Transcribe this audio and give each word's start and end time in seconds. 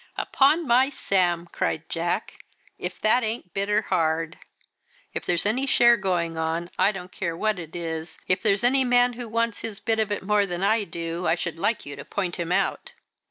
"Upon 0.17 0.65
my 0.65 0.89
Sam!" 0.89 1.47
cried 1.51 1.87
Jack, 1.87 2.43
"if 2.79 2.99
that 3.01 3.23
ain't 3.23 3.53
bitter 3.53 3.83
hard. 3.83 4.39
If 5.13 5.27
there's 5.27 5.45
any 5.45 5.67
sharing 5.67 6.01
going 6.01 6.39
on, 6.39 6.71
I 6.79 6.91
don't 6.91 7.11
care 7.11 7.37
what 7.37 7.59
it 7.59 7.75
is, 7.75 8.17
if 8.27 8.41
there's 8.41 8.63
any 8.63 8.83
man 8.83 9.13
who 9.13 9.29
wants 9.29 9.59
his 9.61 9.79
bit 9.79 9.99
of 9.99 10.11
it 10.11 10.23
more 10.23 10.47
than 10.47 10.63
I 10.63 10.85
do, 10.85 11.27
I 11.27 11.35
should 11.35 11.59
like 11.59 11.85
you 11.85 11.95
to 11.95 12.03
point 12.03 12.37
him 12.37 12.51
out. 12.51 12.93